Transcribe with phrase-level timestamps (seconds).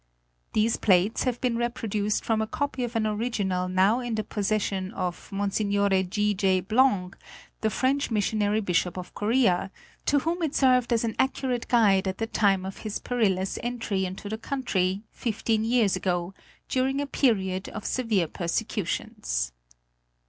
[0.53, 4.47] These plates have been reproduced from a copy of an original now in the pos
[4.47, 5.45] session of Mer.
[5.47, 6.01] J.
[6.33, 6.59] G.
[6.59, 7.15] Blanc,
[7.59, 9.69] the French Missionary Bishop of Korea,
[10.07, 13.29] to whom it served as an accurate guide at the time of his Korea and
[13.29, 13.57] the Koreans.
[13.57, 16.33] 935 perilous entry into the country, fifteen years ago,
[16.67, 19.51] during a period of severe persecutions.